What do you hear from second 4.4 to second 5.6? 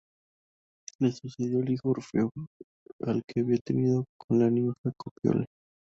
ninfa Calíope.